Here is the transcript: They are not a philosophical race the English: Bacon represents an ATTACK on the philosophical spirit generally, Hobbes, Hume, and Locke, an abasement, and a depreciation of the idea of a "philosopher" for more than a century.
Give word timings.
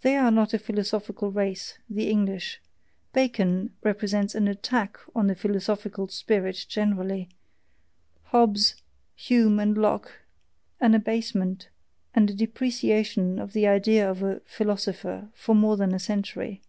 They 0.00 0.16
are 0.16 0.30
not 0.30 0.54
a 0.54 0.58
philosophical 0.58 1.30
race 1.30 1.76
the 1.86 2.08
English: 2.08 2.62
Bacon 3.12 3.74
represents 3.82 4.34
an 4.34 4.48
ATTACK 4.48 4.98
on 5.14 5.26
the 5.26 5.34
philosophical 5.34 6.08
spirit 6.08 6.64
generally, 6.70 7.28
Hobbes, 8.28 8.76
Hume, 9.14 9.60
and 9.60 9.76
Locke, 9.76 10.22
an 10.80 10.94
abasement, 10.94 11.68
and 12.14 12.30
a 12.30 12.34
depreciation 12.34 13.38
of 13.38 13.52
the 13.52 13.66
idea 13.68 14.10
of 14.10 14.22
a 14.22 14.40
"philosopher" 14.46 15.28
for 15.34 15.54
more 15.54 15.76
than 15.76 15.92
a 15.92 15.98
century. 15.98 16.62